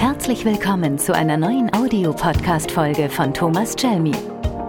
[0.00, 4.14] Herzlich willkommen zu einer neuen Audiopodcast-Folge von Thomas Chelmi.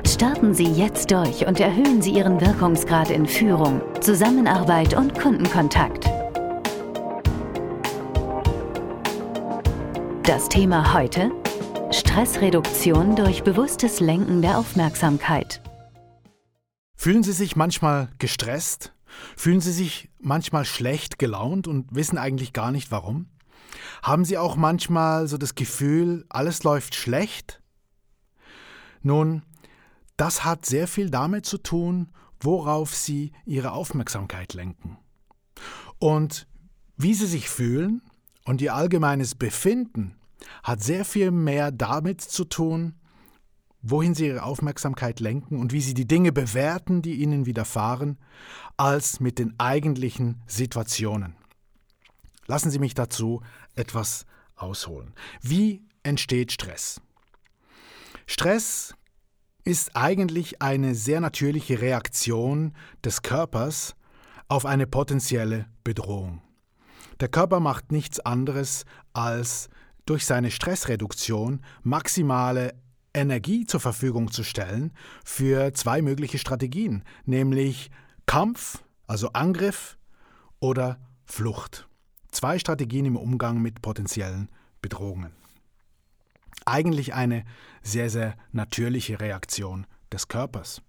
[0.05, 6.03] Starten Sie jetzt durch und erhöhen Sie Ihren Wirkungsgrad in Führung, Zusammenarbeit und Kundenkontakt.
[10.23, 11.31] Das Thema heute?
[11.91, 15.61] Stressreduktion durch bewusstes Lenken der Aufmerksamkeit.
[16.97, 18.93] Fühlen Sie sich manchmal gestresst?
[19.37, 23.30] Fühlen Sie sich manchmal schlecht gelaunt und wissen eigentlich gar nicht warum?
[24.03, 27.61] Haben Sie auch manchmal so das Gefühl, alles läuft schlecht?
[29.01, 29.43] Nun,
[30.17, 34.97] das hat sehr viel damit zu tun, worauf Sie Ihre Aufmerksamkeit lenken.
[35.99, 36.47] Und
[36.97, 38.01] wie Sie sich fühlen
[38.45, 40.15] und Ihr allgemeines Befinden
[40.63, 42.95] hat sehr viel mehr damit zu tun,
[43.81, 48.17] wohin Sie Ihre Aufmerksamkeit lenken und wie Sie die Dinge bewerten, die Ihnen widerfahren,
[48.77, 51.35] als mit den eigentlichen Situationen.
[52.51, 53.41] Lassen Sie mich dazu
[53.75, 54.25] etwas
[54.57, 55.13] ausholen.
[55.41, 56.99] Wie entsteht Stress?
[58.27, 58.93] Stress
[59.63, 62.73] ist eigentlich eine sehr natürliche Reaktion
[63.05, 63.95] des Körpers
[64.49, 66.41] auf eine potenzielle Bedrohung.
[67.21, 69.69] Der Körper macht nichts anderes, als
[70.05, 72.73] durch seine Stressreduktion maximale
[73.13, 74.91] Energie zur Verfügung zu stellen
[75.23, 77.91] für zwei mögliche Strategien, nämlich
[78.25, 79.97] Kampf, also Angriff
[80.59, 81.87] oder Flucht.
[82.31, 84.49] Zwei Strategien im Umgang mit potenziellen
[84.81, 85.33] Bedrohungen.
[86.65, 87.43] Eigentlich eine
[87.81, 90.81] sehr, sehr natürliche Reaktion des Körpers.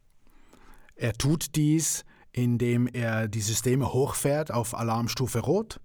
[0.95, 5.81] Er tut dies, indem er die Systeme hochfährt auf Alarmstufe Rot.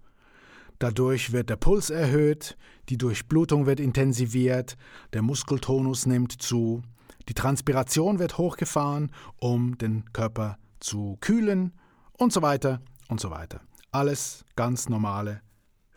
[0.78, 2.56] Dadurch wird der Puls erhöht,
[2.88, 4.76] die Durchblutung wird intensiviert,
[5.12, 6.82] der Muskeltonus nimmt zu,
[7.28, 11.72] die Transpiration wird hochgefahren, um den Körper zu kühlen
[12.12, 13.60] und so weiter und so weiter.
[13.90, 15.40] Alles ganz normale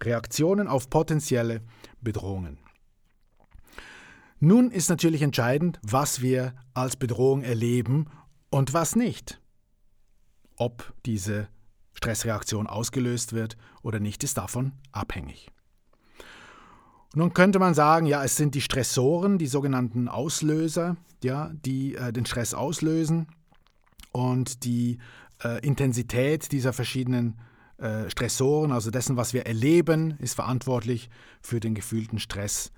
[0.06, 1.62] Reaktionen auf potenzielle
[2.02, 2.58] Bedrohungen.
[4.40, 8.08] Nun ist natürlich entscheidend, was wir als Bedrohung erleben
[8.50, 9.40] und was nicht.
[10.58, 11.48] Ob diese
[11.94, 15.52] Stressreaktion ausgelöst wird oder nicht, ist davon abhängig.
[17.14, 22.14] Nun könnte man sagen, ja, es sind die Stressoren, die sogenannten Auslöser, ja, die äh,
[22.14, 23.28] den Stress auslösen
[24.12, 24.98] und die
[25.44, 27.38] äh, Intensität dieser verschiedenen
[27.82, 31.10] äh, Stressoren, also dessen, was wir erleben, ist verantwortlich
[31.42, 32.72] für den gefühlten Stress,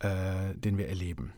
[0.00, 1.32] äh, den wir erleben.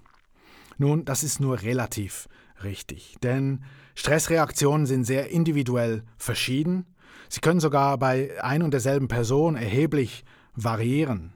[0.78, 2.28] Nun, das ist nur relativ
[2.64, 3.62] richtig, denn
[3.94, 6.86] Stressreaktionen sind sehr individuell verschieden.
[7.28, 11.32] Sie können sogar bei ein und derselben Person erheblich variieren.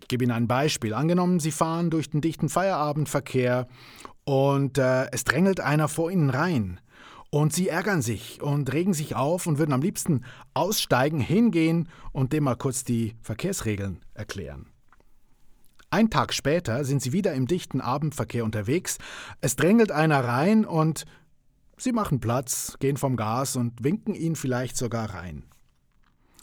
[0.00, 0.94] Ich gebe Ihnen ein Beispiel.
[0.94, 3.66] Angenommen, Sie fahren durch den dichten Feierabendverkehr
[4.24, 6.80] und äh, es drängelt einer vor Ihnen rein.
[7.34, 10.24] Und sie ärgern sich und regen sich auf und würden am liebsten
[10.54, 14.70] aussteigen, hingehen und dem mal kurz die Verkehrsregeln erklären.
[15.90, 18.98] Ein Tag später sind sie wieder im dichten Abendverkehr unterwegs,
[19.40, 21.06] es drängelt einer rein und
[21.76, 25.42] sie machen Platz, gehen vom Gas und winken ihn vielleicht sogar rein.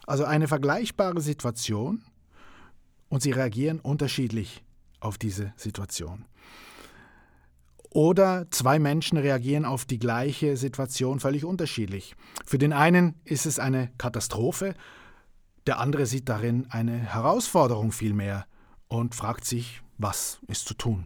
[0.05, 2.03] Also eine vergleichbare Situation
[3.07, 4.61] und sie reagieren unterschiedlich
[4.99, 6.25] auf diese Situation.
[7.93, 12.15] Oder zwei Menschen reagieren auf die gleiche Situation völlig unterschiedlich.
[12.45, 14.75] Für den einen ist es eine Katastrophe,
[15.67, 18.45] der andere sieht darin eine Herausforderung vielmehr
[18.87, 21.05] und fragt sich, was ist zu tun.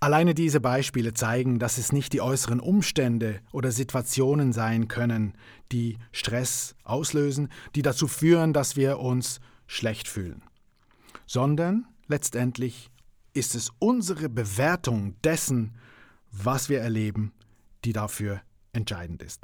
[0.00, 5.34] Alleine diese Beispiele zeigen, dass es nicht die äußeren Umstände oder Situationen sein können,
[5.70, 10.42] die Stress auslösen, die dazu führen, dass wir uns schlecht fühlen,
[11.26, 12.90] sondern letztendlich
[13.38, 15.76] ist es unsere Bewertung dessen,
[16.30, 17.32] was wir erleben,
[17.84, 19.40] die dafür entscheidend ist.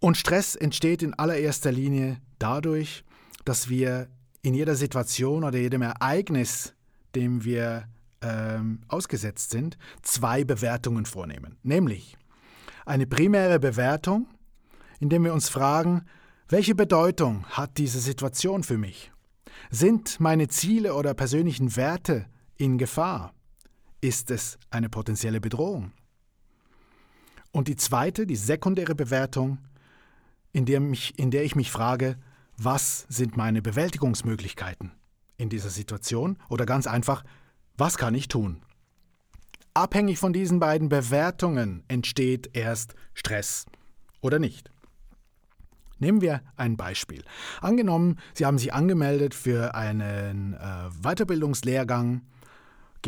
[0.00, 3.04] Und Stress entsteht in allererster Linie dadurch,
[3.44, 4.08] dass wir
[4.42, 6.74] in jeder Situation oder jedem Ereignis,
[7.14, 7.88] dem wir
[8.22, 11.56] ähm, ausgesetzt sind, zwei Bewertungen vornehmen.
[11.62, 12.16] Nämlich
[12.86, 14.28] eine primäre Bewertung,
[15.00, 16.04] indem wir uns fragen,
[16.48, 19.12] welche Bedeutung hat diese Situation für mich?
[19.70, 22.26] Sind meine Ziele oder persönlichen Werte
[22.58, 23.32] in Gefahr?
[24.00, 25.92] Ist es eine potenzielle Bedrohung?
[27.50, 29.58] Und die zweite, die sekundäre Bewertung,
[30.52, 32.18] in der, mich, in der ich mich frage,
[32.56, 34.92] was sind meine Bewältigungsmöglichkeiten
[35.36, 36.38] in dieser Situation?
[36.48, 37.24] Oder ganz einfach,
[37.76, 38.62] was kann ich tun?
[39.74, 43.66] Abhängig von diesen beiden Bewertungen entsteht erst Stress
[44.20, 44.70] oder nicht.
[46.00, 47.24] Nehmen wir ein Beispiel.
[47.60, 52.22] Angenommen, Sie haben sich angemeldet für einen äh, Weiterbildungslehrgang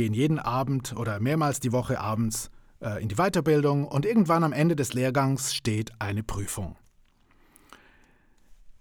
[0.00, 2.50] gehen jeden Abend oder mehrmals die Woche abends
[2.80, 6.78] äh, in die Weiterbildung und irgendwann am Ende des Lehrgangs steht eine Prüfung.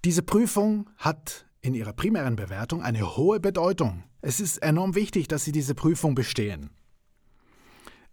[0.06, 4.06] Diese Prüfung hat in ihrer primären Bewertung eine hohe Bedeutung.
[4.21, 6.69] Es ist enorm wichtig, dass sie diese Prüfung bestehen.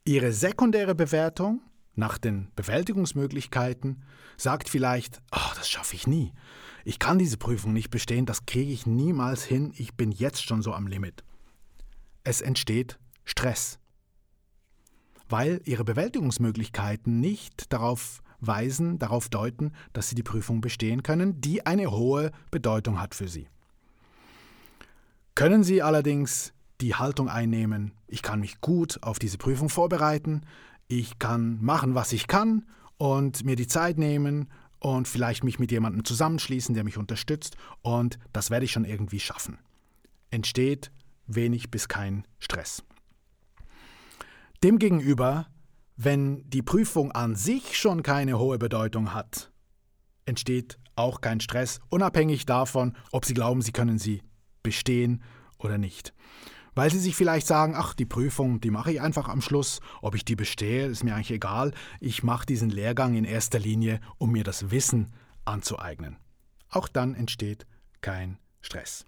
[0.04, 1.60] Ihre sekundäre Bewertung
[1.94, 4.02] nach den Bewältigungsmöglichkeiten
[4.36, 6.32] sagt vielleicht, oh, das schaffe ich nie.
[6.84, 10.60] Ich kann diese Prüfung nicht bestehen, das kriege ich niemals hin, ich bin jetzt schon
[10.60, 11.22] so am Limit.
[12.26, 13.78] Es entsteht Stress,
[15.28, 21.64] weil ihre Bewältigungsmöglichkeiten nicht darauf weisen, darauf deuten, dass sie die Prüfung bestehen können, die
[21.66, 23.46] eine hohe Bedeutung hat für sie.
[25.36, 30.40] Können Sie allerdings die Haltung einnehmen, ich kann mich gut auf diese Prüfung vorbereiten,
[30.88, 34.50] ich kann machen, was ich kann und mir die Zeit nehmen
[34.80, 39.20] und vielleicht mich mit jemandem zusammenschließen, der mich unterstützt und das werde ich schon irgendwie
[39.20, 39.60] schaffen.
[40.32, 40.90] Entsteht
[41.26, 42.82] wenig bis kein Stress.
[44.62, 45.46] Demgegenüber,
[45.96, 49.52] wenn die Prüfung an sich schon keine hohe Bedeutung hat,
[50.24, 54.22] entsteht auch kein Stress, unabhängig davon, ob Sie glauben, Sie können sie
[54.62, 55.22] bestehen
[55.58, 56.14] oder nicht.
[56.74, 60.14] Weil Sie sich vielleicht sagen, ach, die Prüfung, die mache ich einfach am Schluss, ob
[60.14, 64.32] ich die bestehe, ist mir eigentlich egal, ich mache diesen Lehrgang in erster Linie, um
[64.32, 65.12] mir das Wissen
[65.44, 66.16] anzueignen.
[66.68, 67.66] Auch dann entsteht
[68.00, 69.06] kein Stress.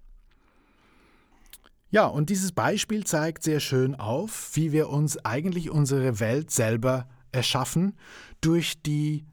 [1.90, 7.08] Ja, und dieses Beispiel zeigt sehr schön auf, wie wir uns eigentlich unsere Welt selber
[7.32, 7.96] erschaffen
[8.40, 9.24] durch die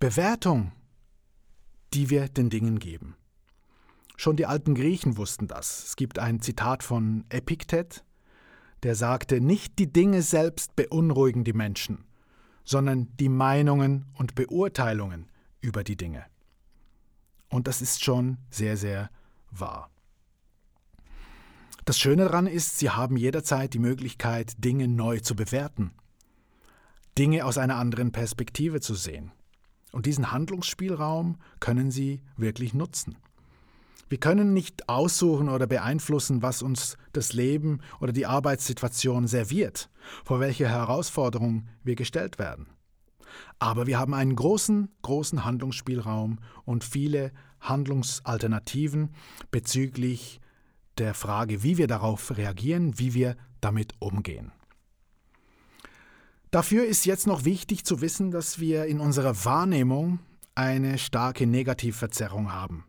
[0.00, 0.72] Bewertung,
[1.94, 3.16] die wir den Dingen geben.
[4.16, 5.84] Schon die alten Griechen wussten das.
[5.84, 8.04] Es gibt ein Zitat von Epiktet,
[8.82, 12.04] der sagte, nicht die Dinge selbst beunruhigen die Menschen,
[12.64, 15.30] sondern die Meinungen und Beurteilungen
[15.60, 16.24] über die Dinge.
[17.48, 19.10] Und das ist schon sehr, sehr
[19.50, 19.90] wahr.
[21.88, 25.92] Das Schöne daran ist, Sie haben jederzeit die Möglichkeit, Dinge neu zu bewerten,
[27.16, 29.32] Dinge aus einer anderen Perspektive zu sehen.
[29.90, 33.16] Und diesen Handlungsspielraum können Sie wirklich nutzen.
[34.10, 39.88] Wir können nicht aussuchen oder beeinflussen, was uns das Leben oder die Arbeitssituation serviert,
[40.26, 42.66] vor welche Herausforderung wir gestellt werden.
[43.58, 49.14] Aber wir haben einen großen, großen Handlungsspielraum und viele Handlungsalternativen
[49.50, 50.42] bezüglich
[50.98, 54.52] der Frage, wie wir darauf reagieren, wie wir damit umgehen.
[56.50, 60.18] Dafür ist jetzt noch wichtig zu wissen, dass wir in unserer Wahrnehmung
[60.54, 62.84] eine starke Negativverzerrung haben.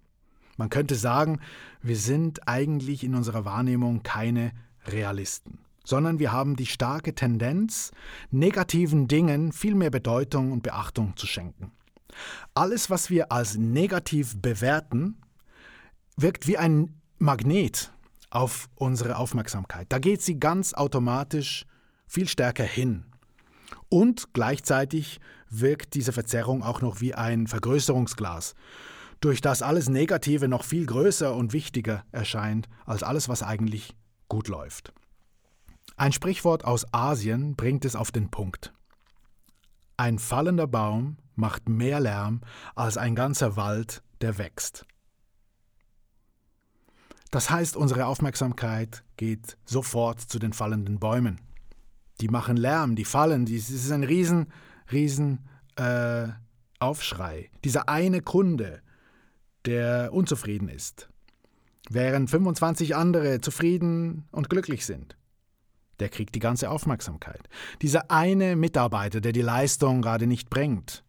[0.57, 1.39] Man könnte sagen,
[1.81, 4.51] wir sind eigentlich in unserer Wahrnehmung keine
[4.87, 7.91] Realisten, sondern wir haben die starke Tendenz,
[8.31, 11.71] negativen Dingen viel mehr Bedeutung und Beachtung zu schenken.
[12.53, 15.17] Alles, was wir als negativ bewerten,
[16.17, 17.91] wirkt wie ein Magnet
[18.29, 19.87] auf unsere Aufmerksamkeit.
[19.89, 21.65] Da geht sie ganz automatisch
[22.07, 23.05] viel stärker hin.
[23.89, 28.53] Und gleichzeitig wirkt diese Verzerrung auch noch wie ein Vergrößerungsglas,
[29.19, 33.95] durch das alles Negative noch viel größer und wichtiger erscheint als alles, was eigentlich
[34.29, 34.93] gut läuft.
[35.97, 38.73] Ein Sprichwort aus Asien bringt es auf den Punkt.
[39.97, 42.41] Ein fallender Baum macht mehr Lärm
[42.75, 44.85] als ein ganzer Wald, der wächst.
[47.31, 51.39] Das heißt, unsere Aufmerksamkeit geht sofort zu den fallenden Bäumen.
[52.21, 54.51] Die machen Lärm, die fallen, das ist ein riesen,
[54.91, 56.27] riesen äh,
[56.79, 57.49] Aufschrei.
[57.63, 58.81] Dieser eine Kunde,
[59.65, 61.09] der unzufrieden ist,
[61.89, 65.15] während 25 andere zufrieden und glücklich sind.
[65.99, 67.41] Der kriegt die ganze Aufmerksamkeit.
[67.81, 71.03] Dieser eine Mitarbeiter, der die Leistung gerade nicht bringt,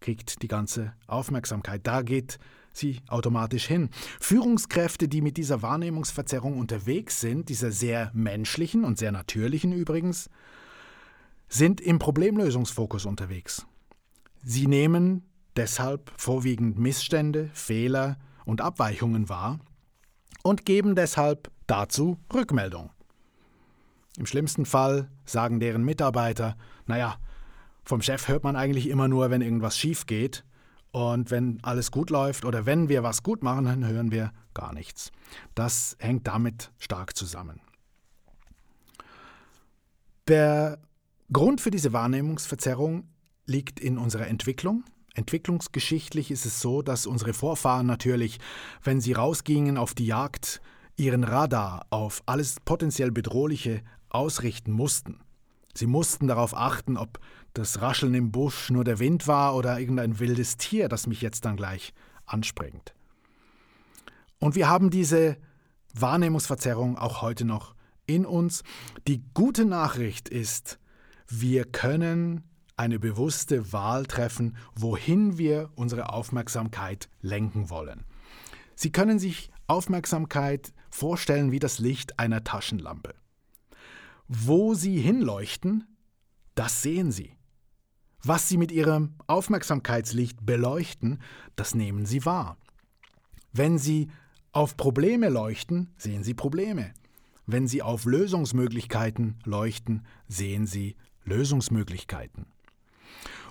[0.00, 1.86] kriegt die ganze Aufmerksamkeit.
[1.86, 2.38] Da geht
[2.76, 3.90] sie automatisch hin.
[4.20, 10.30] Führungskräfte, die mit dieser Wahrnehmungsverzerrung unterwegs sind, dieser sehr menschlichen und sehr natürlichen übrigens,
[11.48, 13.66] sind im Problemlösungsfokus unterwegs.
[14.42, 15.22] Sie nehmen
[15.56, 19.58] deshalb vorwiegend Missstände, Fehler und Abweichungen wahr
[20.42, 22.90] und geben deshalb dazu Rückmeldung.
[24.18, 26.56] Im schlimmsten Fall sagen deren Mitarbeiter,
[26.86, 27.18] naja,
[27.84, 30.44] vom Chef hört man eigentlich immer nur, wenn irgendwas schief geht,
[30.96, 34.72] und wenn alles gut läuft oder wenn wir was gut machen, dann hören wir gar
[34.72, 35.12] nichts.
[35.54, 37.60] Das hängt damit stark zusammen.
[40.26, 40.78] Der
[41.30, 43.10] Grund für diese Wahrnehmungsverzerrung
[43.44, 44.84] liegt in unserer Entwicklung.
[45.12, 48.38] Entwicklungsgeschichtlich ist es so, dass unsere Vorfahren natürlich,
[48.82, 50.62] wenn sie rausgingen auf die Jagd,
[50.96, 55.20] ihren Radar auf alles potenziell Bedrohliche ausrichten mussten.
[55.76, 57.20] Sie mussten darauf achten, ob
[57.52, 61.44] das Rascheln im Busch nur der Wind war oder irgendein wildes Tier, das mich jetzt
[61.44, 61.92] dann gleich
[62.24, 62.94] anspringt.
[64.38, 65.36] Und wir haben diese
[65.94, 67.74] Wahrnehmungsverzerrung auch heute noch
[68.06, 68.62] in uns.
[69.06, 70.78] Die gute Nachricht ist,
[71.28, 72.44] wir können
[72.76, 78.04] eine bewusste Wahl treffen, wohin wir unsere Aufmerksamkeit lenken wollen.
[78.74, 83.14] Sie können sich Aufmerksamkeit vorstellen wie das Licht einer Taschenlampe.
[84.28, 85.84] Wo Sie hinleuchten,
[86.54, 87.36] das sehen Sie.
[88.22, 91.20] Was Sie mit Ihrem Aufmerksamkeitslicht beleuchten,
[91.54, 92.56] das nehmen Sie wahr.
[93.52, 94.08] Wenn Sie
[94.52, 96.92] auf Probleme leuchten, sehen Sie Probleme.
[97.46, 102.46] Wenn Sie auf Lösungsmöglichkeiten leuchten, sehen Sie Lösungsmöglichkeiten.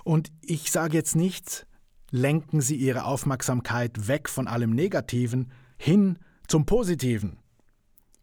[0.04, 1.66] Und ich sage jetzt nicht,
[2.10, 6.18] lenken Sie Ihre Aufmerksamkeit weg von allem Negativen hin
[6.48, 7.38] zum Positiven,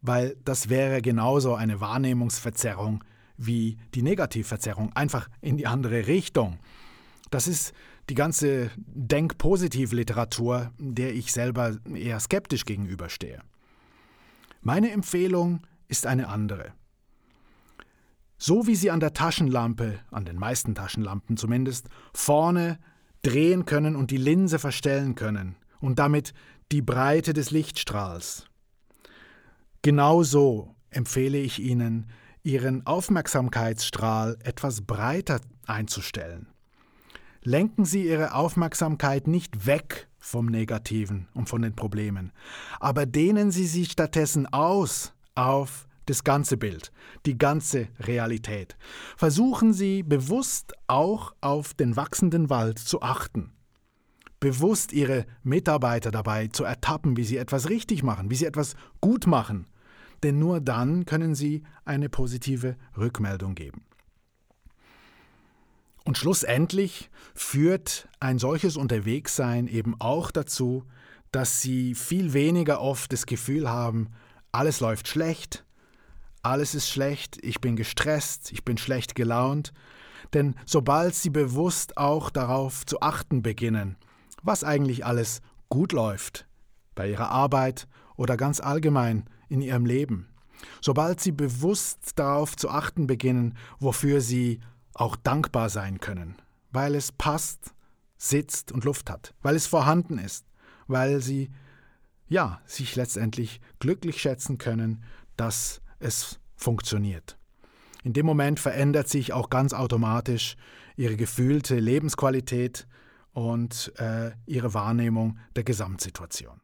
[0.03, 3.03] weil das wäre genauso eine Wahrnehmungsverzerrung
[3.37, 6.59] wie die Negativverzerrung, einfach in die andere Richtung.
[7.31, 7.73] Das ist
[8.09, 13.39] die ganze Denk-Positiv-Literatur, der ich selber eher skeptisch gegenüberstehe.
[14.61, 16.73] Meine Empfehlung ist eine andere.
[18.37, 22.77] So wie Sie an der Taschenlampe, an den meisten Taschenlampen zumindest, vorne
[23.21, 26.33] drehen können und die Linse verstellen können und damit
[26.73, 28.47] die Breite des Lichtstrahls.
[29.83, 32.07] Genauso empfehle ich Ihnen,
[32.41, 36.47] Ihren Aufmerksamkeitsstrahl etwas breiter einzustellen.
[37.41, 42.31] Lenken Sie Ihre Aufmerksamkeit nicht weg vom Negativen und von den Problemen,
[42.79, 46.93] aber dehnen Sie sie stattdessen aus auf das ganze Bild,
[47.25, 48.77] die ganze Realität.
[49.17, 53.51] Versuchen Sie bewusst auch auf den wachsenden Wald zu achten.
[54.39, 59.27] Bewusst Ihre Mitarbeiter dabei zu ertappen, wie sie etwas richtig machen, wie sie etwas gut
[59.27, 59.67] machen.
[60.23, 63.85] Denn nur dann können Sie eine positive Rückmeldung geben.
[66.05, 70.85] Und schlussendlich führt ein solches Unterwegssein eben auch dazu,
[71.31, 74.09] dass Sie viel weniger oft das Gefühl haben,
[74.51, 75.65] alles läuft schlecht,
[76.43, 79.73] alles ist schlecht, ich bin gestresst, ich bin schlecht gelaunt,
[80.33, 83.97] denn sobald sie bewusst auch darauf zu achten beginnen,
[84.41, 86.45] was eigentlich alles gut läuft,
[86.95, 90.27] bei ihrer Arbeit oder ganz allgemein in ihrem Leben,
[90.81, 94.59] sobald sie bewusst darauf zu achten beginnen, wofür sie
[94.93, 96.35] auch dankbar sein können,
[96.71, 97.73] weil es passt,
[98.17, 100.45] sitzt und Luft hat, weil es vorhanden ist,
[100.87, 101.51] weil sie
[102.27, 105.03] ja, sich letztendlich glücklich schätzen können,
[105.37, 107.37] dass es funktioniert.
[108.03, 110.55] In dem Moment verändert sich auch ganz automatisch
[110.95, 112.87] ihre gefühlte Lebensqualität
[113.33, 116.59] und äh, ihre Wahrnehmung der Gesamtsituation.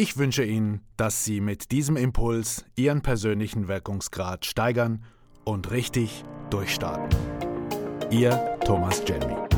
[0.00, 5.02] Ich wünsche Ihnen, dass Sie mit diesem Impuls Ihren persönlichen Wirkungsgrad steigern
[5.42, 7.08] und richtig durchstarten.
[8.08, 9.57] Ihr Thomas Jelmy.